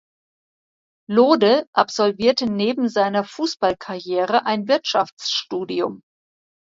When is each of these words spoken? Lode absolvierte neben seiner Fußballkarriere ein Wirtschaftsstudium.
Lode 1.07 1.67
absolvierte 1.73 2.47
neben 2.47 2.89
seiner 2.89 3.23
Fußballkarriere 3.23 4.47
ein 4.47 4.67
Wirtschaftsstudium. 4.67 6.01